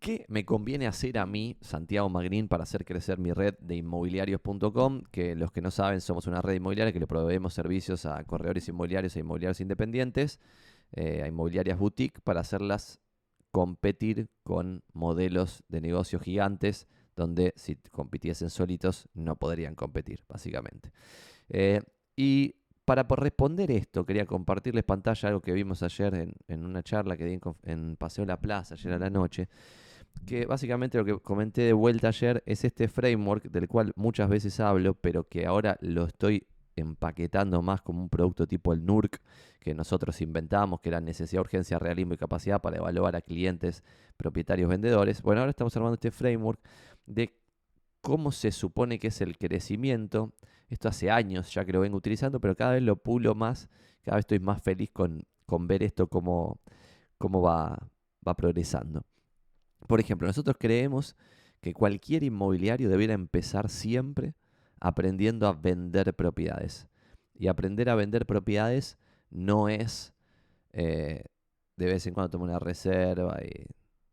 [0.00, 5.02] ¿Qué me conviene hacer a mí, Santiago Magrín, para hacer crecer mi red de inmobiliarios.com?
[5.10, 8.66] Que los que no saben, somos una red inmobiliaria que le proveemos servicios a corredores
[8.66, 10.40] inmobiliarios e inmobiliarios independientes,
[10.92, 12.98] eh, a inmobiliarias boutique, para hacerlas
[13.50, 20.92] competir con modelos de negocio gigantes, donde si compitiesen solitos no podrían competir, básicamente.
[21.50, 21.82] Eh,
[22.16, 22.54] y
[22.86, 27.34] para responder esto, quería compartirles pantalla algo que vimos ayer en, una charla que di
[27.34, 29.50] en, en Paseo La Plaza, ayer a la noche
[30.26, 34.60] que básicamente lo que comenté de vuelta ayer es este framework del cual muchas veces
[34.60, 36.46] hablo, pero que ahora lo estoy
[36.76, 39.20] empaquetando más como un producto tipo el NURC
[39.60, 43.82] que nosotros inventamos, que era necesidad, urgencia, realismo y capacidad para evaluar a clientes,
[44.16, 45.22] propietarios, vendedores.
[45.22, 46.60] Bueno, ahora estamos armando este framework
[47.06, 47.34] de
[48.00, 50.32] cómo se supone que es el crecimiento.
[50.68, 53.68] Esto hace años ya que lo vengo utilizando, pero cada vez lo pulo más,
[54.02, 55.26] cada vez estoy más feliz con,
[55.66, 56.60] ver esto cómo,
[57.18, 57.90] cómo va,
[58.26, 59.04] va progresando.
[59.86, 61.16] Por ejemplo, nosotros creemos
[61.60, 64.34] que cualquier inmobiliario debiera empezar siempre
[64.80, 66.88] aprendiendo a vender propiedades.
[67.34, 68.98] Y aprender a vender propiedades
[69.30, 70.12] no es
[70.72, 71.24] eh,
[71.76, 73.66] de vez en cuando tomar una reserva y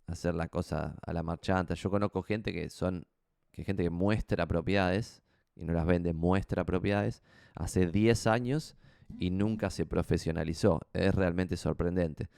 [0.07, 1.73] hacer la cosa a la marchanta.
[1.73, 3.05] Yo conozco gente que son,
[3.51, 5.21] que gente que muestra propiedades
[5.55, 7.23] y no las vende, muestra propiedades
[7.55, 8.75] hace 10 años
[9.19, 10.81] y nunca se profesionalizó.
[10.93, 12.29] Es realmente sorprendente.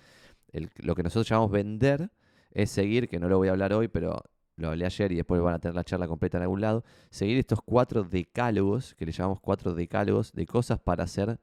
[0.78, 2.10] lo que nosotros llamamos vender
[2.52, 4.24] es seguir, que no lo voy a hablar hoy, pero
[4.56, 7.38] lo hablé ayer y después van a tener la charla completa en algún lado, seguir
[7.38, 11.40] estos cuatro decálogos, que le llamamos cuatro decálogos, de cosas para hacer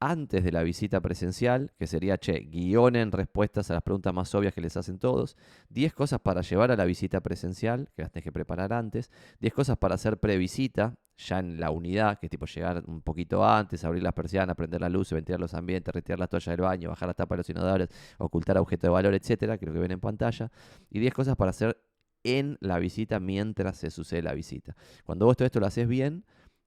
[0.00, 4.54] antes de la visita presencial, que sería, che, guionen respuestas a las preguntas más obvias
[4.54, 5.36] que les hacen todos,
[5.70, 9.52] 10 cosas para llevar a la visita presencial, que las tenés que preparar antes, 10
[9.52, 13.84] cosas para hacer previsita, ya en la unidad, que es tipo llegar un poquito antes,
[13.84, 17.08] abrir las persianas, prender la luz, ventilar los ambientes, retirar las toallas del baño, bajar
[17.08, 17.88] la tapa de los inodores,
[18.18, 20.50] ocultar objetos de valor, etcétera, que es lo que ven en pantalla,
[20.90, 21.76] y 10 cosas para hacer
[22.22, 24.76] en la visita mientras se sucede la visita.
[25.04, 26.24] Cuando vos todo esto lo haces bien,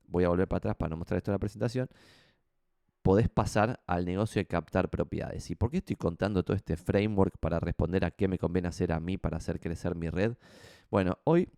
[0.08, 1.88] voy a volver para atrás para no mostrar esto en la presentación,
[3.02, 5.50] podés pasar al negocio de captar propiedades.
[5.50, 8.92] ¿Y por qué estoy contando todo este framework para responder a qué me conviene hacer
[8.92, 10.36] a mí para hacer crecer mi red?
[10.90, 11.50] Bueno, hoy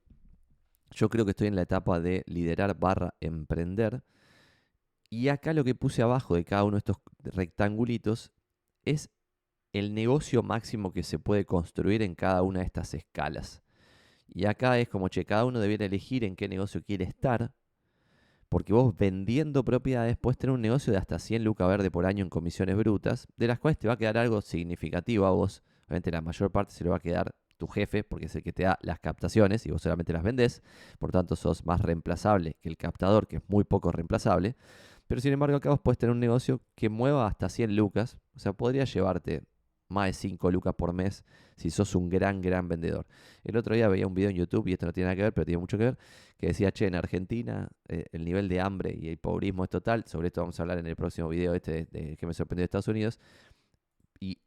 [0.93, 4.03] yo creo que estoy en la etapa de liderar barra emprender.
[5.09, 8.31] Y acá lo que puse abajo de cada uno de estos rectangulitos
[8.85, 9.09] es
[9.71, 13.63] el negocio máximo que se puede construir en cada una de estas escalas.
[14.27, 17.53] Y acá es como, che, cada uno debiera elegir en qué negocio quiere estar
[18.53, 22.23] porque vos vendiendo propiedades puedes tener un negocio de hasta 100 lucas verde por año
[22.23, 25.63] en comisiones brutas, de las cuales te va a quedar algo significativo a vos.
[25.87, 28.53] Obviamente la mayor parte se lo va a quedar tu jefe, porque es el que
[28.53, 30.61] te da las captaciones y vos solamente las vendés.
[30.99, 34.55] Por tanto, sos más reemplazable que el captador, que es muy poco reemplazable.
[35.07, 38.17] Pero sin embargo, acá vos puedes tener un negocio que mueva hasta 100 lucas.
[38.35, 39.43] O sea, podría llevarte
[39.89, 41.23] más de 5 lucas por mes
[41.55, 43.05] si sos un gran, gran vendedor.
[43.43, 45.33] El otro día veía un video en YouTube, y esto no tiene nada que ver,
[45.33, 45.97] pero tiene mucho que ver,
[46.37, 50.03] que decía, che, en Argentina eh, el nivel de hambre y el pobrismo es total.
[50.05, 52.65] Sobre esto vamos a hablar en el próximo video este de, que me sorprendió de
[52.65, 53.19] Estados Unidos.
[54.19, 54.39] Y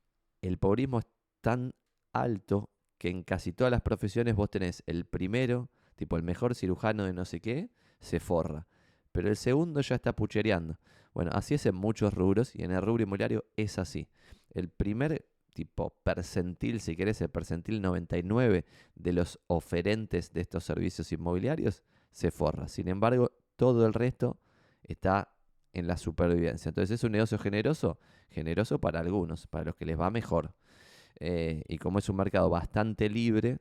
[0.43, 1.07] el pobrismo es
[1.41, 1.73] tan
[2.13, 7.05] alto que en casi todas las profesiones vos tenés el primero, tipo el mejor cirujano
[7.05, 7.71] de no sé qué,
[8.01, 8.67] se forra.
[9.13, 10.79] Pero el segundo ya está puchereando.
[11.15, 14.09] Bueno, así es en muchos rubros y en el rubro inmobiliario es así.
[14.51, 15.25] El primer
[15.55, 22.31] tipo percentil, si querés, el percentil 99 de los oferentes de estos servicios inmobiliarios se
[22.31, 22.69] forra.
[22.69, 24.39] Sin embargo, todo el resto
[24.83, 25.33] está
[25.73, 26.69] en la supervivencia.
[26.69, 27.99] Entonces es un negocio generoso,
[28.29, 30.53] generoso para algunos, para los que les va mejor.
[31.19, 33.59] Eh, y como es un mercado bastante libre,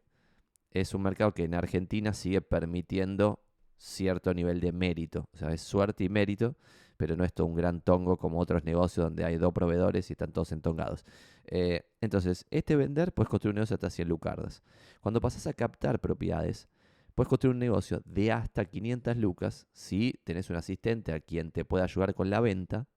[0.71, 3.39] es un mercado que en Argentina sigue permitiendo
[3.77, 5.29] cierto nivel de mérito.
[5.33, 6.55] O sea, es suerte y mérito
[6.97, 10.13] pero no es todo un gran tongo como otros negocios donde hay dos proveedores y
[10.13, 11.05] están todos entongados.
[11.45, 14.63] Eh, entonces, este vender, puedes construir un negocio hasta 100 lucardas.
[15.01, 16.67] Cuando pasas a captar propiedades,
[17.13, 21.65] puedes construir un negocio de hasta 500 lucas si tenés un asistente a quien te
[21.65, 22.87] pueda ayudar con la venta.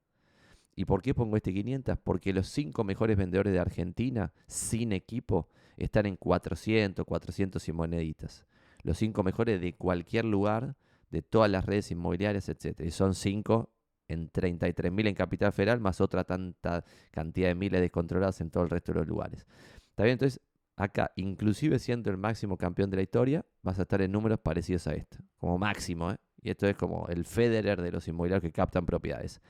[0.79, 1.99] ¿Y por qué pongo este 500?
[2.05, 8.47] Porque los cinco mejores vendedores de Argentina, sin equipo, están en 400, 400 y moneditas.
[8.85, 10.77] Los cinco mejores de cualquier lugar,
[11.11, 12.79] de todas las redes inmobiliarias, etc.
[12.79, 13.73] Y son cinco
[14.07, 18.71] en 33.000 en Capital Federal, más otra tanta cantidad de miles descontroladas en todo el
[18.71, 19.49] resto de los lugares.
[19.91, 20.13] ¿Está bien?
[20.13, 20.41] Entonces,
[20.77, 24.87] acá, inclusive siendo el máximo campeón de la historia, vas a estar en números parecidos
[24.87, 26.19] a esto, como máximo, ¿eh?
[26.41, 29.41] Y esto es como el Federer de los inmobiliarios que captan propiedades.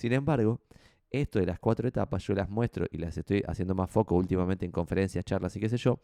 [0.00, 0.62] Sin embargo,
[1.10, 4.64] esto de las cuatro etapas yo las muestro y las estoy haciendo más foco últimamente
[4.64, 6.00] en conferencias, charlas y qué sé yo,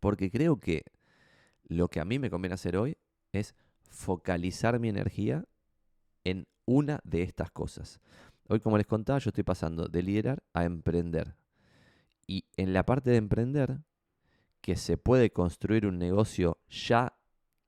[0.00, 0.86] porque creo que
[1.68, 2.96] lo que a mí me conviene hacer hoy
[3.30, 3.54] es
[3.88, 5.44] focalizar mi energía
[6.24, 8.00] en una de estas cosas.
[8.48, 11.36] Hoy, como les contaba, yo estoy pasando de liderar a emprender.
[12.26, 13.78] Y en la parte de emprender,
[14.60, 17.15] que se puede construir un negocio ya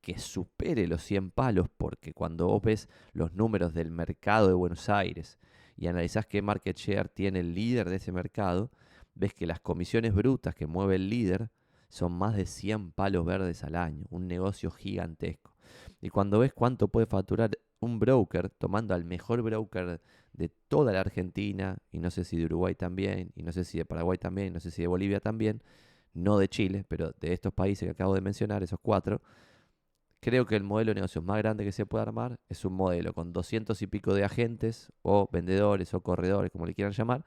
[0.00, 4.88] que supere los 100 palos, porque cuando vos ves los números del mercado de Buenos
[4.88, 5.38] Aires
[5.76, 8.70] y analizás qué market share tiene el líder de ese mercado,
[9.14, 11.50] ves que las comisiones brutas que mueve el líder
[11.88, 15.54] son más de 100 palos verdes al año, un negocio gigantesco.
[16.00, 17.50] Y cuando ves cuánto puede facturar
[17.80, 20.00] un broker, tomando al mejor broker
[20.32, 23.78] de toda la Argentina, y no sé si de Uruguay también, y no sé si
[23.78, 25.62] de Paraguay también, y no sé si de Bolivia también,
[26.14, 29.22] no de Chile, pero de estos países que acabo de mencionar, esos cuatro,
[30.20, 33.12] creo que el modelo de negocios más grande que se puede armar es un modelo
[33.12, 37.24] con 200 y pico de agentes, o vendedores, o corredores, como le quieran llamar,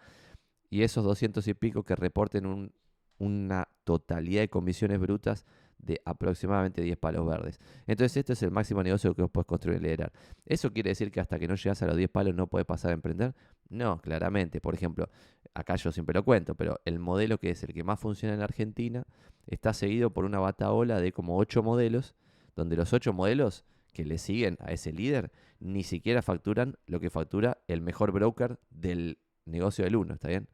[0.70, 2.72] y esos 200 y pico que reporten
[3.18, 5.46] una totalidad de comisiones brutas
[5.82, 7.60] de aproximadamente 10 palos verdes.
[7.88, 10.12] Entonces, este es el máximo negocio que vos podés construir y liderar.
[10.46, 12.92] ¿Eso quiere decir que hasta que no llegas a los 10 palos no puedes pasar
[12.92, 13.34] a emprender?
[13.70, 14.62] No, claramente.
[14.62, 15.10] Por ejemplo,
[15.54, 18.42] acá yo siempre lo cuento, pero el modelo que es el que más funciona en
[18.42, 19.04] Argentina
[19.48, 22.14] está seguido por una bataola de como 8 modelos,
[22.56, 27.10] donde los 8 modelos que le siguen a ese líder ni siquiera facturan lo que
[27.10, 30.48] factura el mejor broker del negocio del uno, ¿está bien?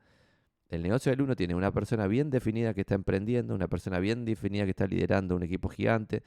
[0.69, 4.25] El negocio del uno tiene una persona bien definida que está emprendiendo, una persona bien
[4.25, 6.23] definida que está liderando un equipo gigante,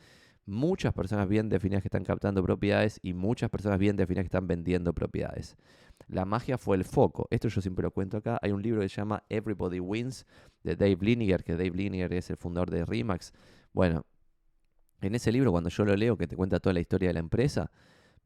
[0.47, 4.47] muchas personas bien definidas que están captando propiedades y muchas personas bien definidas que están
[4.47, 5.57] vendiendo propiedades.
[6.09, 7.29] La magia fue el foco.
[7.31, 8.39] Esto yo siempre lo cuento acá.
[8.41, 10.27] Hay un libro que se llama Everybody Wins
[10.63, 13.33] de Dave Liniger, que Dave Liniger es el fundador de Remax.
[13.73, 14.07] Bueno,
[15.01, 17.21] en ese libro cuando yo lo leo, que te cuenta toda la historia de la
[17.21, 17.71] empresa,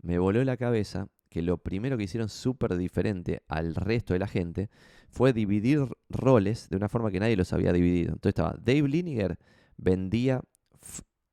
[0.02, 4.28] me voló la cabeza que lo primero que hicieron súper diferente al resto de la
[4.28, 4.70] gente
[5.08, 8.12] fue dividir roles de una forma que nadie los había dividido.
[8.12, 9.38] Entonces estaba, Dave Liniger
[9.76, 10.42] vendía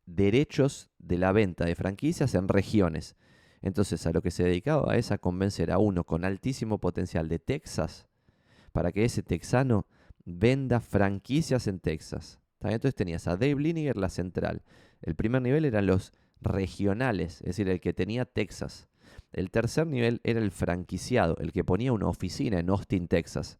[0.07, 3.15] derechos de la venta de franquicias en regiones.
[3.61, 7.39] Entonces a lo que se dedicaba es a convencer a uno con altísimo potencial de
[7.39, 8.07] Texas
[8.71, 9.85] para que ese texano
[10.25, 12.40] venda franquicias en Texas.
[12.69, 14.61] Entonces tenías a Dave la central.
[15.01, 18.87] El primer nivel eran los regionales, es decir, el que tenía Texas.
[19.33, 23.59] El tercer nivel era el franquiciado, el que ponía una oficina en Austin, Texas.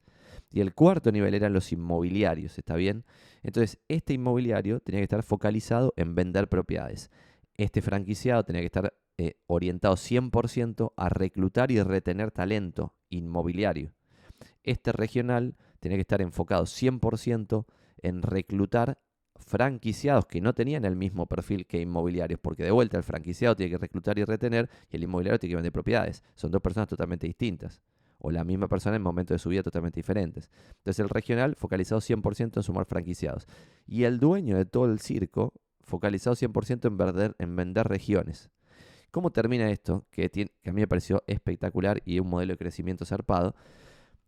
[0.51, 3.06] Y el cuarto nivel eran los inmobiliarios, ¿está bien?
[3.42, 7.09] Entonces, este inmobiliario tenía que estar focalizado en vender propiedades.
[7.56, 13.94] Este franquiciado tenía que estar eh, orientado 100% a reclutar y retener talento inmobiliario.
[14.63, 17.65] Este regional tenía que estar enfocado 100%
[18.01, 19.00] en reclutar
[19.36, 23.71] franquiciados que no tenían el mismo perfil que inmobiliarios, porque de vuelta el franquiciado tiene
[23.71, 26.24] que reclutar y retener y el inmobiliario tiene que vender propiedades.
[26.36, 27.81] Son dos personas totalmente distintas,
[28.19, 30.50] o la misma persona en momentos de su vida totalmente diferentes.
[30.77, 33.48] Entonces el regional focalizado 100% en sumar franquiciados
[33.88, 38.50] y el dueño de todo el circo focalizado 100% en vender, en vender regiones.
[39.09, 40.06] ¿Cómo termina esto?
[40.12, 43.56] Que, que a mí me pareció espectacular y un modelo de crecimiento zarpado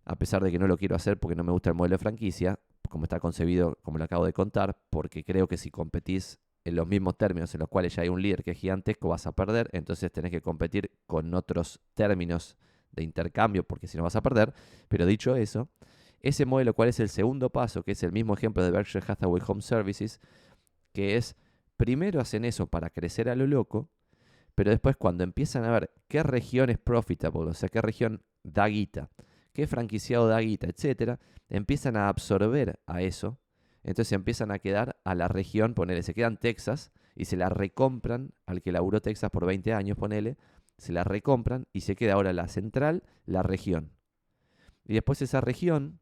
[0.05, 1.99] a pesar de que no lo quiero hacer porque no me gusta el modelo de
[1.99, 2.59] franquicia,
[2.93, 6.85] como está concebido, como lo acabo de contar, porque creo que si competís en los
[6.85, 9.67] mismos términos en los cuales ya hay un líder que es gigantesco, vas a perder,
[9.71, 12.55] entonces tenés que competir con otros términos
[12.91, 14.53] de intercambio, porque si no vas a perder.
[14.89, 15.69] Pero dicho eso,
[16.19, 17.81] ese modelo, ¿cuál es el segundo paso?
[17.81, 20.21] Que es el mismo ejemplo de Berkshire Hathaway Home Services,
[20.91, 21.35] que es,
[21.77, 23.89] primero hacen eso para crecer a lo loco,
[24.53, 28.67] pero después cuando empiezan a ver qué región es profitable, o sea, qué región da
[28.67, 29.09] guita,
[29.53, 31.19] qué franquiciado da guita, etcétera,
[31.49, 33.39] empiezan a absorber a eso.
[33.83, 38.31] Entonces empiezan a quedar a la región, ponele, se quedan Texas y se la recompran
[38.45, 40.37] al que laburó Texas por 20 años, ponele,
[40.77, 43.91] se la recompran y se queda ahora la central, la región.
[44.85, 45.99] Y después esa región,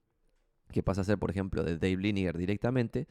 [0.71, 3.07] que pasa a ser, por ejemplo, de Dave Liniger directamente,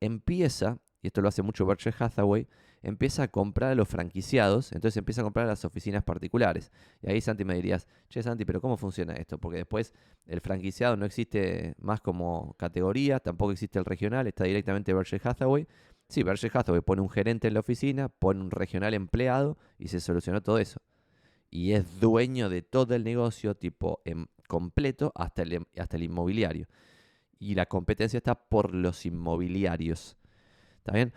[0.00, 2.48] empieza, y esto lo hace mucho Berkshire Hathaway,
[2.82, 6.70] empieza a comprar a los franquiciados, entonces empieza a comprar a las oficinas particulares.
[7.02, 9.38] Y ahí Santi me dirías, che Santi, pero ¿cómo funciona esto?
[9.38, 9.94] Porque después
[10.26, 15.66] el franquiciado no existe más como categoría, tampoco existe el regional, está directamente Berkshire Hathaway.
[16.08, 20.00] Sí, Berkshire Hathaway pone un gerente en la oficina, pone un regional empleado y se
[20.00, 20.80] solucionó todo eso.
[21.50, 26.66] Y es dueño de todo el negocio, tipo en completo, hasta el, hasta el inmobiliario.
[27.38, 30.16] Y la competencia está por los inmobiliarios.
[30.78, 31.12] ¿Está bien?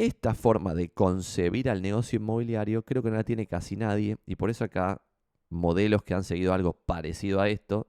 [0.00, 4.34] Esta forma de concebir al negocio inmobiliario creo que no la tiene casi nadie y
[4.34, 5.02] por eso acá
[5.50, 7.86] modelos que han seguido algo parecido a esto,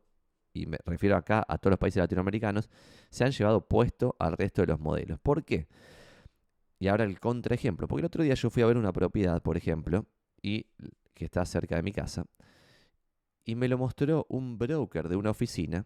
[0.51, 2.70] y me refiero acá a todos los países latinoamericanos,
[3.10, 5.22] se han llevado puesto al resto de los modelos.
[5.22, 5.70] ¿Por qué?
[6.80, 9.56] Y ahora el contraejemplo, porque el otro día yo fui a ver una propiedad, por
[9.56, 10.06] ejemplo,
[10.41, 10.65] y
[11.13, 12.25] que está cerca de mi casa,
[13.46, 15.86] y me lo mostró un broker de una oficina,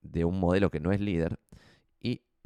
[0.00, 1.40] de un modelo que no es líder,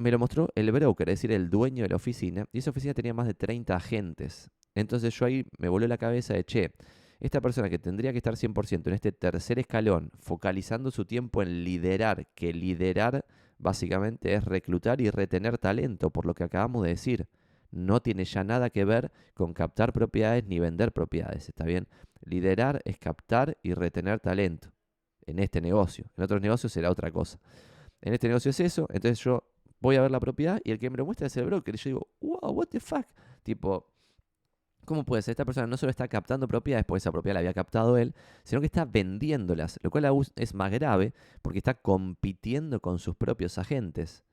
[0.00, 2.94] me lo mostró el broker, es decir, el dueño de la oficina, y esa oficina
[2.94, 4.50] tenía más de 30 agentes.
[4.74, 6.72] Entonces yo ahí me voló la cabeza de, che,
[7.20, 11.64] esta persona que tendría que estar 100% en este tercer escalón, focalizando su tiempo en
[11.64, 13.26] liderar, que liderar
[13.58, 17.28] básicamente es reclutar y retener talento, por lo que acabamos de decir.
[17.70, 21.88] No tiene ya nada que ver con captar propiedades ni vender propiedades, ¿está bien?
[22.24, 24.72] Liderar es captar y retener talento
[25.26, 26.06] en este negocio.
[26.16, 27.38] En otros negocios será otra cosa.
[28.00, 29.44] En este negocio es eso, entonces yo
[29.80, 31.74] voy a ver la propiedad y el que me lo muestra es el broker.
[31.74, 33.06] Y yo digo, wow, what the fuck.
[33.42, 33.86] Tipo,
[34.84, 35.32] ¿Cómo puede ser?
[35.32, 38.60] Esta persona no solo está captando propiedades, porque esa propiedad la había captado él, sino
[38.60, 40.04] que está vendiéndolas, lo cual
[40.36, 44.24] es más grave porque está compitiendo con sus propios agentes.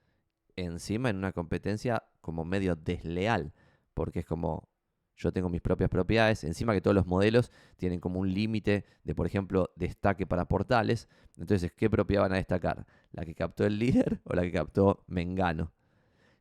[0.56, 3.54] Encima en una competencia como medio desleal,
[3.94, 4.68] porque es como
[5.18, 9.16] yo tengo mis propias propiedades, encima que todos los modelos tienen como un límite de,
[9.16, 11.08] por ejemplo, destaque para portales.
[11.38, 12.86] Entonces, ¿qué propiedad van a destacar?
[13.12, 15.74] ¿La que captó el líder o la que captó Mengano?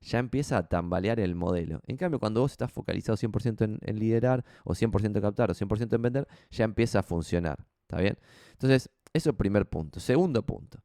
[0.06, 1.80] ya empieza a tambalear el modelo.
[1.86, 5.94] En cambio, cuando vos estás focalizado 100% en, liderar, o 100% en captar, o 100%
[5.94, 7.66] en vender, ya empieza a funcionar.
[7.82, 8.18] ¿Está bien?
[8.52, 9.98] Entonces, eso es el primer punto.
[9.98, 10.78] Segundo punto.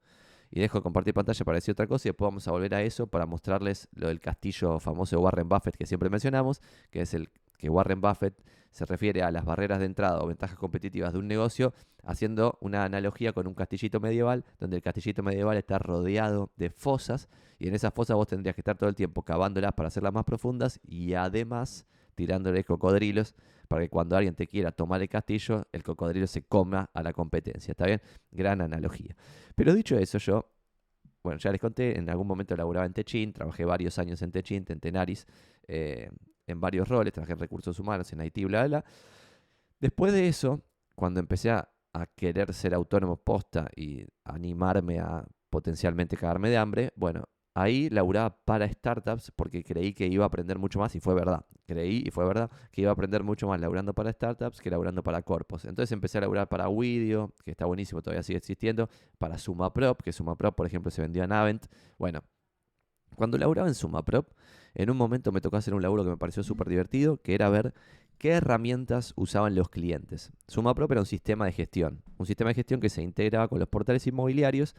[0.50, 2.82] Y dejo de compartir pantalla para decir otra cosa y después vamos a volver a
[2.82, 7.14] eso para mostrarles lo del castillo famoso de Warren Buffett que siempre mencionamos, que es
[7.14, 7.30] el
[7.62, 11.28] que Warren Buffett se refiere a las barreras de entrada o ventajas competitivas de un
[11.28, 16.72] negocio, haciendo una analogía con un castillito medieval, donde el castillito medieval está rodeado de
[16.72, 20.12] fosas, y en esas fosas vos tendrías que estar todo el tiempo cavándolas para hacerlas
[20.12, 23.36] más profundas y además tirándole cocodrilos
[23.68, 27.14] para que cuando alguien te quiera tomar el castillo, el cocodrilo se coma a la
[27.14, 27.72] competencia.
[27.72, 28.02] ¿Está bien?
[28.32, 29.16] Gran analogía.
[29.56, 30.50] Pero dicho eso, yo,
[31.22, 34.66] bueno, ya les conté, en algún momento laburaba en Techin, trabajé varios años en Techin,
[34.68, 35.28] en Tenaris,
[35.68, 36.10] eh,
[36.48, 38.86] en varios roles, trabajé en recursos humanos, en IT, bla, bla.
[39.80, 40.62] Después de eso,
[40.96, 41.68] cuando empecé a,
[42.16, 48.66] querer ser autónomo posta y animarme a potencialmente cagarme de hambre, bueno, ahí laburaba para
[48.72, 51.46] startups porque creí que iba a aprender mucho más y fue verdad.
[51.66, 55.04] Creí y fue verdad que iba a aprender mucho más laburando para startups que laburando
[55.04, 55.66] para corpos.
[55.66, 60.14] Entonces empecé a laburar para Widio, que está buenísimo, todavía sigue existiendo, para SumaProp, que
[60.14, 61.66] SumaProp, por ejemplo, se vendió en Avent.
[61.98, 62.24] Bueno,
[63.16, 64.28] cuando laburaba en SumaProp,
[64.74, 67.50] en un momento me tocó hacer un laburo que me pareció súper divertido, que era
[67.50, 67.74] ver
[68.18, 70.32] qué herramientas usaban los clientes.
[70.48, 73.68] SumaProp era un sistema de gestión, un sistema de gestión que se integraba con los
[73.68, 74.76] portales inmobiliarios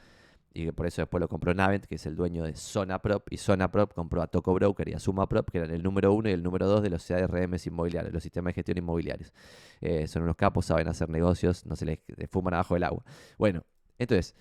[0.55, 3.39] y que por eso después lo compró Navent, que es el dueño de ZonaProp, y
[3.39, 6.43] ZonaProp compró a Toco Broker y a SumaProp, que eran el número uno y el
[6.43, 9.33] número dos de los CRM inmobiliarios, los sistemas de gestión inmobiliarios.
[9.81, 13.03] Eh, son unos capos, saben hacer negocios, no se les fuman abajo del agua.
[13.39, 13.65] Bueno,
[13.99, 14.35] entonces,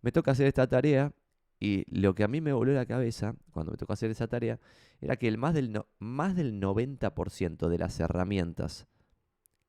[0.00, 1.12] me toca hacer esta tarea
[1.60, 4.60] y lo que a mí me voló la cabeza cuando me tocó hacer esa tarea
[5.00, 8.86] era que el más del, más del 90% de las herramientas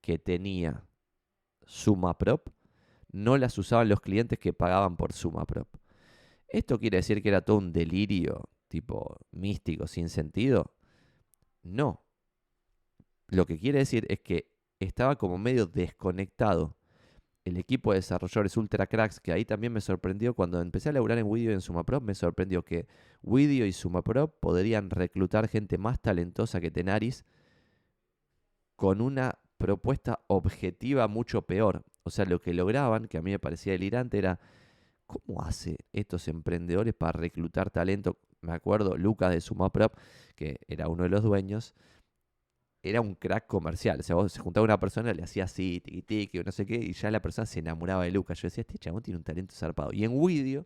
[0.01, 0.85] que tenía
[1.65, 2.49] SumaProp
[3.11, 5.67] no las usaban los clientes que pagaban por SumaProp.
[6.47, 10.73] ¿Esto quiere decir que era todo un delirio tipo místico, sin sentido?
[11.63, 12.03] No.
[13.27, 16.75] Lo que quiere decir es que estaba como medio desconectado
[17.49, 21.17] el equipo de desarrolladores ultra cracks, que ahí también me sorprendió cuando empecé a laburar
[21.17, 22.87] en Widio y en SumaPro, me sorprendió que
[23.21, 27.25] Widio y SumaPro podrían reclutar gente más talentosa que Tenaris
[28.75, 31.83] con una propuesta objetiva mucho peor.
[32.03, 34.39] O sea, lo que lograban, que a mí me parecía delirante, era
[35.05, 38.17] ¿cómo hace estos emprendedores para reclutar talento?
[38.41, 39.95] Me acuerdo, Lucas de SumaProp,
[40.35, 41.75] que era uno de los dueños,
[42.81, 43.99] era un crack comercial.
[43.99, 46.75] O sea, vos se juntaba una persona, le hacía así, tiki tiki, no sé qué,
[46.75, 48.41] y ya la persona se enamoraba de Lucas.
[48.41, 49.91] Yo decía, este chabón tiene un talento zarpado.
[49.93, 50.65] Y en Widio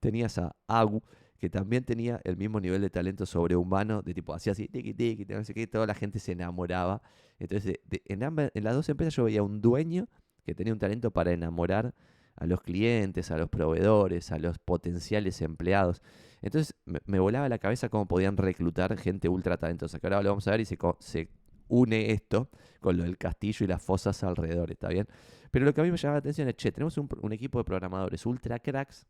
[0.00, 1.02] tenías a Agu,
[1.38, 5.24] que también tenía el mismo nivel de talento sobrehumano, de tipo, hacía así, tiki tiki,
[5.26, 7.02] no sé qué, toda la gente se enamoraba.
[7.38, 10.08] Entonces, en, en las dos empresas yo veía un dueño
[10.44, 11.94] que tenía un talento para enamorar
[12.36, 16.02] a los clientes, a los proveedores, a los potenciales empleados.
[16.42, 19.98] Entonces me, volaba la cabeza cómo podían reclutar gente ultra talentosa.
[19.98, 21.28] Que ahora lo vamos a ver y se
[21.70, 22.50] une esto
[22.80, 25.06] con lo del castillo y las fosas alrededor, ¿está bien?
[25.50, 27.64] Pero lo que a mí me llama la atención es, che, tenemos un, equipo de
[27.64, 29.06] programadores ultra cracks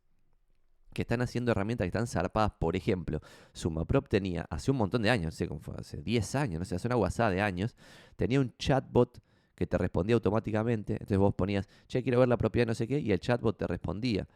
[0.93, 2.53] que están haciendo herramientas que están zarpadas.
[2.59, 3.21] Por ejemplo,
[3.53, 6.65] SumaProp tenía, hace un montón de años, no sé cómo fue, hace 10 años, no
[6.65, 7.77] sé, hace una guasada de años,
[8.17, 9.21] tenía un chatbot
[9.55, 10.95] que te respondía automáticamente.
[10.95, 13.67] Entonces vos ponías, che, quiero ver la propiedad, no sé qué, y el chatbot te
[13.67, 14.27] respondía.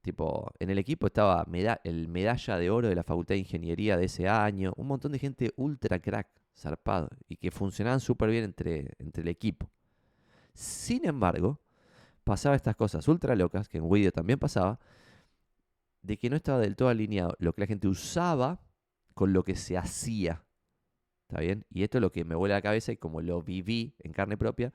[0.00, 1.44] Tipo, en el equipo estaba
[1.84, 5.18] el medalla de oro de la Facultad de Ingeniería de ese año, un montón de
[5.18, 9.70] gente ultra crack zarpado y que funcionaban súper bien entre, entre el equipo.
[10.54, 11.60] Sin embargo,
[12.24, 14.80] pasaba estas cosas ultra locas, que en Widio también pasaba,
[16.02, 18.60] de que no estaba del todo alineado lo que la gente usaba
[19.14, 20.44] con lo que se hacía.
[21.28, 21.64] ¿Está bien?
[21.70, 24.36] Y esto es lo que me vuela la cabeza y como lo viví en carne
[24.36, 24.72] propia,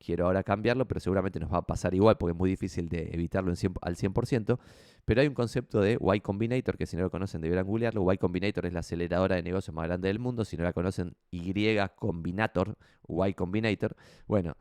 [0.00, 3.10] quiero ahora cambiarlo, pero seguramente nos va a pasar igual porque es muy difícil de
[3.12, 3.52] evitarlo
[3.82, 4.58] al 100%.
[5.04, 8.10] Pero hay un concepto de Y Combinator que si no lo conocen deberán googlearlo.
[8.12, 10.44] Y Combinator es la aceleradora de negocios más grande del mundo.
[10.44, 11.52] Si no la conocen, Y
[11.96, 12.76] Combinator,
[13.08, 13.94] Y Combinator.
[14.26, 14.56] Bueno,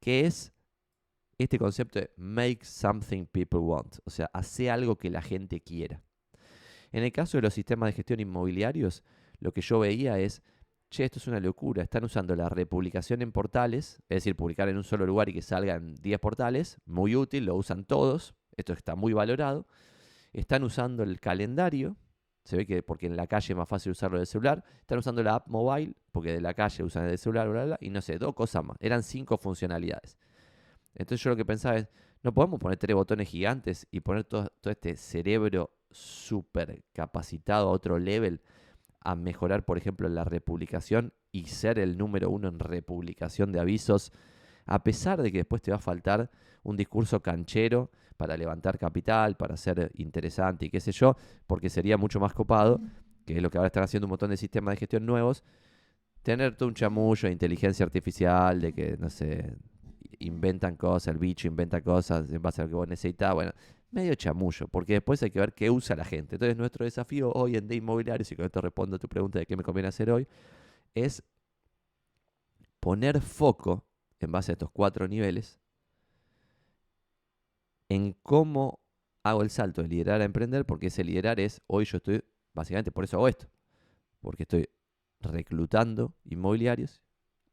[0.00, 0.52] ¿qué es
[1.38, 3.98] este concepto de make something people want?
[4.04, 6.00] O sea, hace algo que la gente quiera.
[6.92, 9.02] En el caso de los sistemas de gestión inmobiliarios,
[9.40, 10.42] lo que yo veía es,
[10.90, 14.76] che, esto es una locura, están usando la republicación en portales, es decir, publicar en
[14.76, 18.94] un solo lugar y que salgan 10 portales, muy útil, lo usan todos, esto está
[18.94, 19.66] muy valorado.
[20.32, 21.96] Están usando el calendario,
[22.44, 24.64] se ve que porque en la calle es más fácil usarlo del celular.
[24.80, 27.90] Están usando la app mobile, porque de la calle usan el celular, bla, bla, y
[27.90, 28.76] no sé, dos cosas más.
[28.80, 30.16] Eran cinco funcionalidades.
[30.94, 31.88] Entonces yo lo que pensaba es,
[32.22, 37.98] no podemos poner tres botones gigantes y poner todo, este cerebro súper capacitado a otro
[37.98, 38.40] level
[39.06, 44.12] a mejorar, por ejemplo, la republicación y ser el número uno en republicación de avisos,
[44.66, 46.28] a pesar de que después te va a faltar
[46.64, 51.96] un discurso canchero para levantar capital, para ser interesante y qué sé yo, porque sería
[51.96, 52.80] mucho más copado,
[53.24, 55.44] que es lo que ahora están haciendo un montón de sistemas de gestión nuevos,
[56.22, 59.54] tener todo un chamullo de inteligencia artificial, de que, no sé,
[60.18, 63.52] inventan cosas, el bicho inventa cosas en base a lo que vos necesitas, bueno,
[63.96, 66.36] medio chamullo, porque después hay que ver qué usa la gente.
[66.36, 69.46] Entonces nuestro desafío hoy en de inmobiliarios, y con esto respondo a tu pregunta de
[69.46, 70.28] qué me conviene hacer hoy,
[70.94, 71.24] es
[72.78, 73.84] poner foco
[74.20, 75.58] en base a estos cuatro niveles
[77.88, 78.80] en cómo
[79.22, 82.22] hago el salto de liderar a emprender, porque ese liderar es, hoy yo estoy,
[82.54, 83.46] básicamente por eso hago esto,
[84.20, 84.68] porque estoy
[85.20, 87.02] reclutando inmobiliarios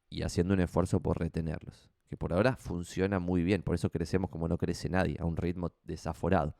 [0.09, 4.29] y haciendo un esfuerzo por retenerlos, que por ahora funciona muy bien, por eso crecemos
[4.29, 6.55] como no crece nadie, a un ritmo desaforado.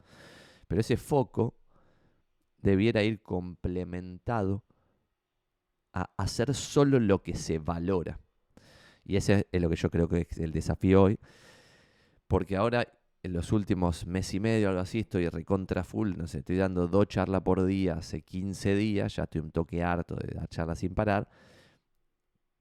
[0.68, 1.54] Pero ese foco
[2.58, 4.64] debiera ir complementado
[5.94, 8.20] a hacer solo lo que se valora.
[9.06, 11.20] Y ese es lo que yo creo que es el desafío hoy,
[12.28, 12.88] porque ahora
[13.22, 16.88] en los últimos mes y medio, algo así, estoy recontra full, no sé, estoy dando
[16.88, 20.80] dos charlas por día hace 15 días, ya estoy un toque harto de dar charlas
[20.80, 21.30] sin parar,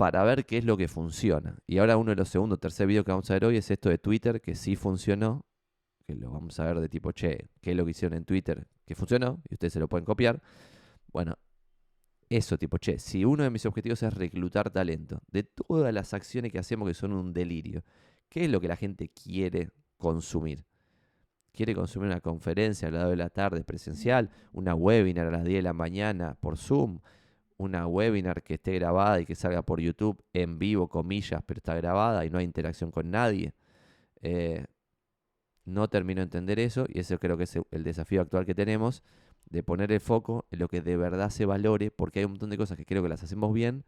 [0.02, 1.56] para ver qué es lo que funciona.
[1.64, 3.88] Y ahora uno de los segundos, tercer video que vamos a ver hoy es esto
[3.88, 5.46] de Twitter, que sí funcionó,
[6.04, 8.66] que lo vamos a ver de tipo, che, qué es lo que hicieron en Twitter,
[8.84, 10.42] que funcionó, y ustedes se lo pueden copiar.
[11.12, 11.38] Bueno,
[12.28, 16.50] eso tipo, che, si uno de mis objetivos es reclutar talento, de todas las acciones
[16.50, 17.84] que hacemos que son un delirio,
[18.28, 20.64] ¿qué es lo que la gente quiere consumir.
[21.52, 25.58] Quiere consumir una conferencia a las de la tarde presencial, una webinar a las 10
[25.58, 26.98] de la mañana por Zoom,
[27.58, 31.74] una webinar que esté grabada y que salga por YouTube en vivo, comillas, pero está
[31.74, 33.54] grabada y no hay interacción con nadie.
[34.20, 34.64] Eh,
[35.64, 39.02] no termino de entender eso y eso creo que es el desafío actual que tenemos,
[39.46, 42.50] de poner el foco en lo que de verdad se valore, porque hay un montón
[42.50, 43.84] de cosas que creo que las hacemos bien,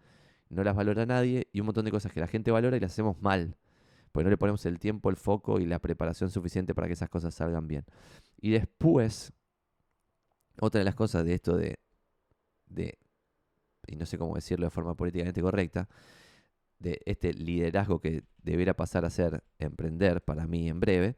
[0.51, 2.93] no las valora nadie, y un montón de cosas que la gente valora y las
[2.93, 3.57] hacemos mal
[4.15, 7.09] pues no le ponemos el tiempo, el foco y la preparación suficiente para que esas
[7.09, 7.85] cosas salgan bien.
[8.41, 9.33] Y después,
[10.61, 11.81] otra de las cosas de esto de
[13.87, 15.89] y no sé cómo decirlo de forma políticamente correcta,
[16.79, 21.17] de este liderazgo que debería pasar a ser emprender para mí en breve,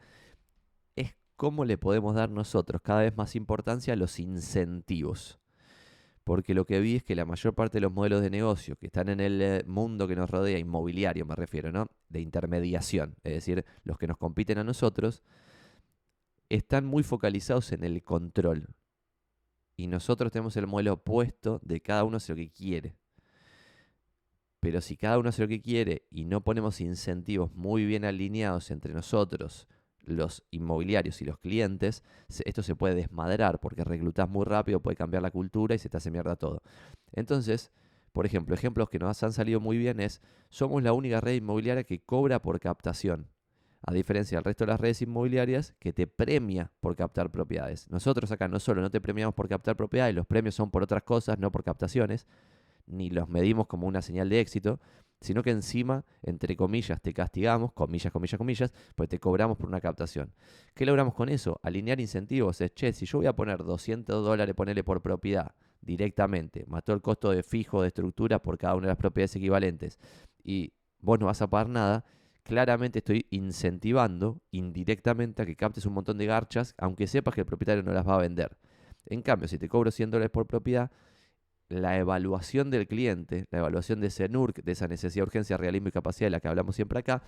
[0.96, 5.40] es cómo le podemos dar nosotros cada vez más importancia a los incentivos
[6.26, 8.86] porque lo que vi es que la mayor parte de los modelos de negocio que
[8.86, 11.88] están en el eh, mundo que nos rodea, inmobiliario me refiero, ¿no?
[12.08, 15.22] De intermediación, es decir, los que nos compiten a nosotros,
[16.48, 18.66] están muy focalizados en el control.
[19.76, 22.96] Y nosotros tenemos el modelo opuesto de cada uno hace lo que quiere.
[24.60, 28.70] Pero si cada uno hace lo que quiere y no ponemos incentivos muy bien alineados
[28.70, 29.68] entre nosotros,
[30.06, 32.02] los inmobiliarios y los clientes,
[32.44, 35.96] esto se puede desmadrar porque reclutas muy rápido, puede cambiar la cultura y se te
[35.96, 36.62] hace mierda todo.
[37.12, 37.70] Entonces,
[38.12, 41.84] por ejemplo, ejemplos que nos han salido muy bien es, somos la única red inmobiliaria
[41.84, 43.28] que cobra por captación,
[43.86, 47.88] a diferencia del resto de las redes inmobiliarias que te premia por captar propiedades.
[47.88, 51.04] Nosotros acá no solo no te premiamos por captar propiedades, los premios son por otras
[51.04, 52.26] cosas, no por captaciones,
[52.86, 54.80] ni los medimos como una señal de éxito,
[55.20, 59.80] sino que encima, entre comillas, te castigamos, comillas, comillas, comillas, pues te cobramos por una
[59.80, 60.32] captación.
[60.74, 61.58] ¿Qué logramos con eso?
[61.62, 62.60] Alinear incentivos.
[62.60, 67.00] Es, che, si yo voy a poner 200 dólares, ponerle por propiedad directamente, mató el
[67.00, 69.98] costo de fijo de estructura por cada una de las propiedades equivalentes,
[70.42, 72.04] y vos no vas a pagar nada,
[72.46, 77.46] claramente estoy incentivando indirectamente a que captes un montón de garchas, aunque sepas que el
[77.46, 78.56] propietario no las va a vender.
[79.06, 80.92] En cambio, si te cobro 100 dólares por propiedad,
[81.68, 85.92] la evaluación del cliente, la evaluación de ese NURC, de esa necesidad, urgencia, realismo y
[85.92, 87.24] capacidad de la que hablamos siempre acá,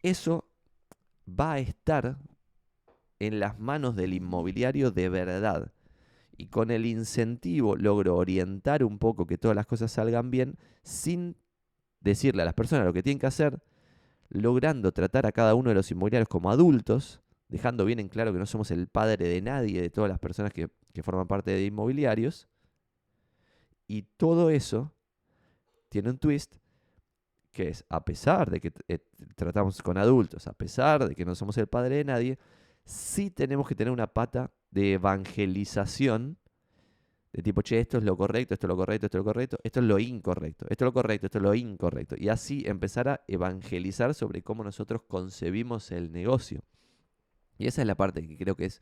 [0.00, 0.48] eso
[1.28, 2.16] va a estar
[3.18, 5.72] en las manos del inmobiliario de verdad.
[6.36, 11.34] Y con el incentivo logro orientar un poco que todas las cosas salgan bien sin
[12.00, 13.58] decirle a las personas lo que tienen que hacer,
[14.28, 18.38] logrando tratar a cada uno de los inmobiliarios como adultos, dejando bien en claro que
[18.38, 21.64] no somos el padre de nadie, de todas las personas que, que forman parte de
[21.64, 22.48] inmobiliarios,
[23.86, 24.92] y todo eso
[25.88, 26.56] tiene un twist
[27.52, 28.98] que es, a pesar de que eh,
[29.34, 32.38] tratamos con adultos, a pesar de que no somos el padre de nadie,
[32.84, 36.36] sí tenemos que tener una pata de evangelización
[37.36, 39.58] De tipo, che, esto es lo correcto, esto es lo correcto, esto es lo correcto,
[39.62, 42.16] esto es lo incorrecto, esto es lo correcto, esto es lo incorrecto.
[42.18, 46.62] Y así empezar a evangelizar sobre cómo nosotros concebimos el negocio.
[47.58, 48.80] Y esa es la parte que creo que es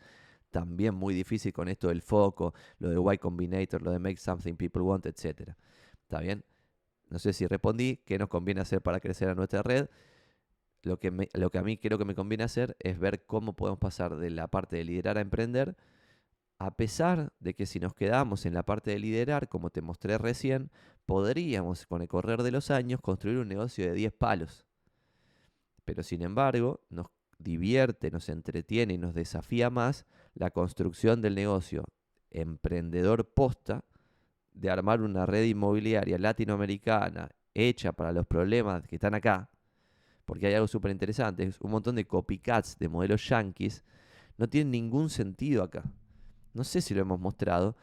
[0.52, 4.54] también muy difícil con esto del foco, lo de Y Combinator, lo de Make Something
[4.54, 5.56] People Want, etc.
[6.04, 6.44] ¿Está bien?
[7.10, 9.88] No sé si respondí, qué nos conviene hacer para crecer a nuestra red.
[10.82, 13.80] Lo que, lo que a mí creo que me conviene hacer es ver cómo podemos
[13.80, 15.76] pasar de la parte de liderar a emprender,
[16.64, 20.16] a pesar de que si nos quedamos en la parte de liderar, como te mostré
[20.16, 20.70] recién,
[21.05, 24.64] podríamos con el correr de los años construir un negocio de 10 palos.
[25.85, 31.85] Pero sin embargo, nos divierte, nos entretiene y nos desafía más la construcción del negocio
[32.31, 33.85] emprendedor posta
[34.55, 39.50] de armar una red inmobiliaria latinoamericana hecha para los problemas que están acá,
[40.24, 43.85] porque hay algo súper interesante, un montón de copycats de modelos yankees,
[44.38, 45.85] no tienen ningún sentido acá.
[46.54, 47.76] No sé si lo hemos mostrado,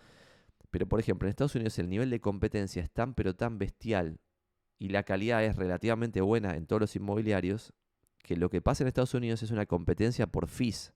[0.72, 4.20] pero por ejemplo, en Estados Unidos el nivel de competencia es tan pero tan bestial
[4.80, 7.74] y la calidad es relativamente buena en todos los inmobiliarios,
[8.24, 10.94] que lo que pasa en Estados Unidos es una competencia por fees.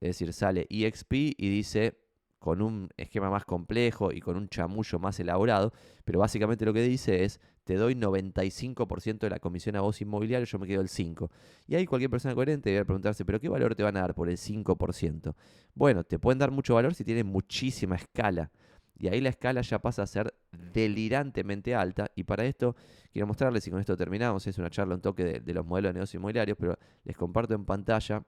[0.00, 2.00] Es decir, sale EXP y dice
[2.38, 5.72] con un esquema más complejo y con un chamullo más elaborado,
[6.04, 10.46] pero básicamente lo que dice es, te doy 95% de la comisión a vos inmobiliario,
[10.46, 11.28] yo me quedo el 5%.
[11.66, 14.30] Y ahí cualquier persona coherente debe preguntarse, pero ¿qué valor te van a dar por
[14.30, 15.34] el 5%?
[15.74, 18.50] Bueno, te pueden dar mucho valor si tienen muchísima escala.
[18.96, 20.32] Y ahí la escala ya pasa a ser
[20.72, 22.10] delirantemente alta.
[22.16, 22.74] Y para esto
[23.12, 25.94] quiero mostrarles, y con esto terminamos, es una charla, un toque de, los modelos de
[25.94, 28.24] negocios inmobiliarios, pero les comparto en pantalla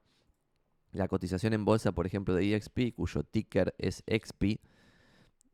[0.93, 4.61] la cotización en bolsa, por ejemplo, de EXP, cuyo ticker es XP,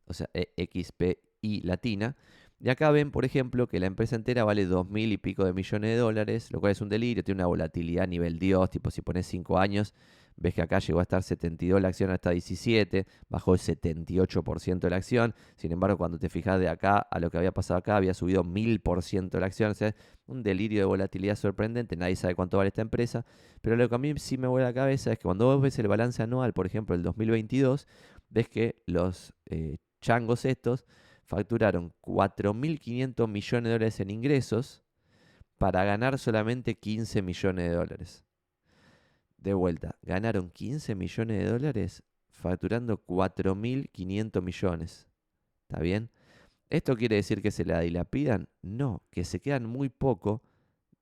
[0.06, 2.16] o sea, XPI latina.
[2.58, 5.52] Y acá ven, por ejemplo, que la empresa entera vale dos mil y pico de
[5.52, 8.90] millones de dólares, lo cual es un delirio, tiene una volatilidad a nivel Dios, tipo
[8.90, 9.92] si pones 5 años,
[10.36, 14.90] ves que acá llegó a estar 72 la acción hasta 17, bajó el 78% de
[14.90, 17.96] la acción, sin embargo cuando te fijas de acá a lo que había pasado acá,
[17.96, 19.94] había subido 1000% la acción, o sea,
[20.26, 23.26] un delirio de volatilidad sorprendente, nadie sabe cuánto vale esta empresa,
[23.60, 25.60] pero lo que a mí sí me vuelve a la cabeza es que cuando vos
[25.60, 27.86] ves el balance anual, por ejemplo, el 2022,
[28.30, 30.86] ves que los eh, changos estos
[31.26, 34.82] facturaron 4.500 millones de dólares en ingresos
[35.58, 38.24] para ganar solamente 15 millones de dólares
[39.38, 45.06] de vuelta, ganaron 15 millones de dólares facturando 4.500 millones.
[45.68, 46.10] ¿Está bien?
[46.68, 48.48] ¿Esto quiere decir que se la dilapidan?
[48.62, 50.42] No, que se quedan muy poco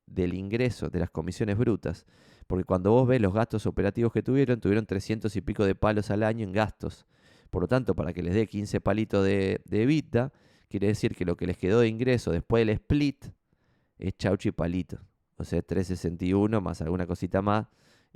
[0.06, 2.04] del ingreso de las comisiones brutas.
[2.46, 6.10] Porque cuando vos ves los gastos operativos que tuvieron, tuvieron 300 y pico de palos
[6.10, 7.06] al año en gastos.
[7.50, 10.30] Por lo tanto, para que les dé 15 palitos de, de
[10.68, 13.26] quiere decir que lo que les quedó de ingreso después del split
[13.98, 14.98] es chauchi palito.
[15.36, 17.66] O sea, 361 más alguna cosita más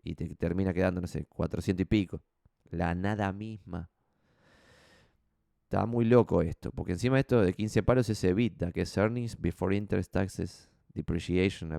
[0.02, 2.20] y te termina quedando, no sé, 400 y pico.
[2.70, 3.90] La nada misma.
[5.64, 8.96] Está muy loco esto, porque encima de esto de 15 palos es EBITDA, que es
[8.96, 11.78] Earnings Before Interest Taxes, Depreciation,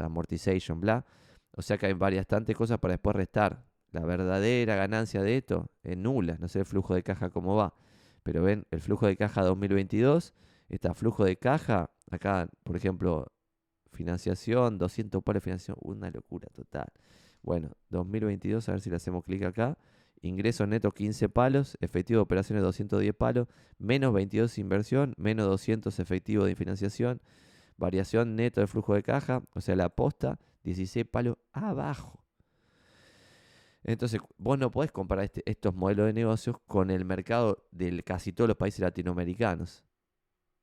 [0.00, 1.06] Amortization, bla.
[1.52, 3.64] O sea que hay varias tantas cosas para después restar.
[3.98, 7.74] La verdadera ganancia de esto es nula, no sé el flujo de caja cómo va.
[8.22, 10.34] Pero ven, el flujo de caja 2022,
[10.68, 13.32] está flujo de caja, acá, por ejemplo,
[13.90, 16.86] financiación, 200 palos de financiación, una locura total.
[17.42, 19.76] Bueno, 2022, a ver si le hacemos clic acá.
[20.22, 26.44] Ingresos netos 15 palos, efectivo de operaciones 210 palos, menos 22 inversión, menos 200 efectivo
[26.44, 27.20] de financiación,
[27.76, 32.27] variación neto de flujo de caja, o sea, la aposta, 16 palos abajo.
[33.84, 38.32] Entonces, vos no podés comparar este, estos modelos de negocios con el mercado de casi
[38.32, 39.84] todos los países latinoamericanos.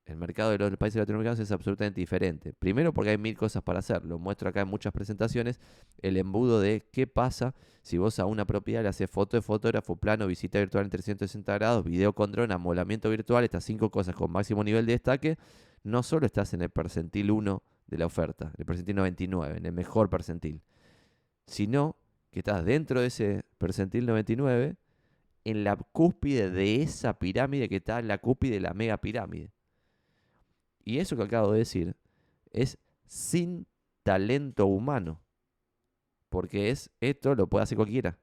[0.05, 2.53] El mercado de los países latinoamericanos es absolutamente diferente.
[2.53, 4.05] Primero porque hay mil cosas para hacer.
[4.05, 5.59] Lo muestro acá en muchas presentaciones.
[6.01, 9.95] El embudo de qué pasa si vos a una propiedad le haces foto de fotógrafo,
[9.95, 14.31] plano, visita virtual en 360 grados, video con dron, amolamiento virtual, estas cinco cosas con
[14.31, 15.37] máximo nivel de destaque,
[15.83, 19.71] no solo estás en el percentil 1 de la oferta, el percentil 99, en el
[19.71, 20.61] mejor percentil,
[21.45, 21.95] sino
[22.35, 24.75] que estás dentro de ese percentil 99
[25.45, 29.53] en la cúspide de esa pirámide que está en la cúspide de la mega pirámide.
[30.83, 31.95] Y eso que acabo de decir
[32.51, 33.67] es sin
[34.03, 35.21] talento humano.
[36.27, 38.19] Porque es esto lo puede hacer cualquiera.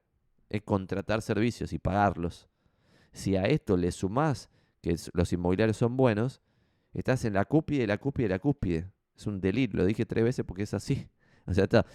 [0.47, 2.47] Es contratar servicios y pagarlos.
[3.13, 6.39] Si a esto le sumás que los inmobiliarios son buenos,
[6.93, 8.91] estás en la cúspide de la cúspide de la cúspide.
[9.17, 11.09] Es un delirio, lo dije tres veces porque es así.
[11.45, 11.85] O sea, está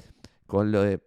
[0.47, 1.01] con lo de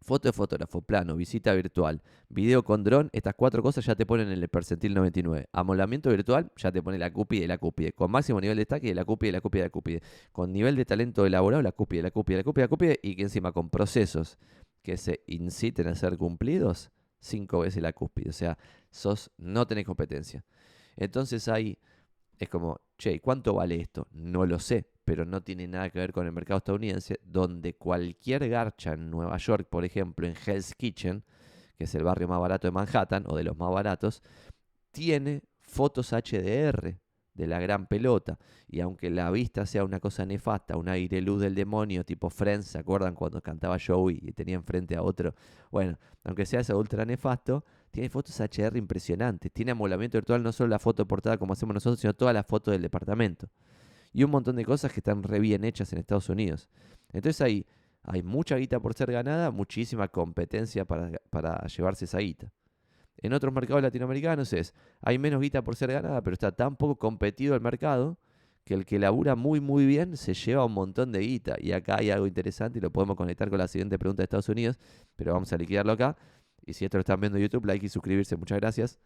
[0.00, 4.28] foto de fotógrafo, plano, visita virtual, video con dron, estas cuatro cosas ya te ponen
[4.28, 5.48] en el percentil 99.
[5.52, 7.92] Amolamiento virtual, ya te pone la cúpide de la cúpide.
[7.92, 10.02] Con máximo nivel de destaque, la cúpide, la cúpide, la cúpide.
[10.32, 13.00] Con nivel de talento elaborado, la cúpide, la cúpide, la cúpide, la cúpide.
[13.02, 14.38] Y que encima con procesos
[14.82, 18.30] que se inciten a ser cumplidos, cinco veces la cúpide.
[18.30, 18.58] O sea,
[18.90, 20.44] sos, no tenés competencia.
[20.96, 21.78] Entonces ahí
[22.38, 24.08] es como, che, ¿cuánto vale esto?
[24.12, 28.46] No lo sé, pero no tiene nada que ver con el mercado estadounidense, donde cualquier
[28.46, 31.24] garcha en Nueva York, por ejemplo, en Hell's Kitchen,
[31.78, 34.22] que es el barrio más barato de Manhattan, o de los más baratos,
[34.90, 36.98] tiene fotos HDR
[37.32, 38.38] de la gran pelota.
[38.68, 42.66] Y aunque la vista sea una cosa nefasta, un aire luz del demonio, tipo Friends,
[42.66, 45.34] ¿se acuerdan cuando cantaba Joey y tenía enfrente a otro?
[45.70, 49.50] Bueno, aunque sea ese ultra nefasto, tiene fotos HDR impresionantes.
[49.52, 52.70] Tiene amolamiento virtual, no solo la foto portada como hacemos nosotros, sino toda la foto
[52.70, 53.48] del departamento.
[54.12, 56.68] Y un montón de cosas que están re bien hechas en Estados Unidos.
[57.12, 57.66] Entonces ahí
[58.02, 62.52] hay mucha guita por ser ganada, muchísima competencia para, para llevarse esa guita.
[63.20, 66.96] En otros mercados latinoamericanos es, hay menos guita por ser ganada, pero está tan poco
[66.96, 68.18] competido el mercado
[68.64, 71.56] que el que labura muy muy bien se lleva un montón de guita.
[71.58, 74.48] Y acá hay algo interesante y lo podemos conectar con la siguiente pregunta de Estados
[74.48, 74.78] Unidos,
[75.16, 76.16] pero vamos a liquidarlo acá.
[76.64, 78.36] Y si esto lo están viendo en YouTube, like y suscribirse.
[78.36, 78.98] Muchas gracias.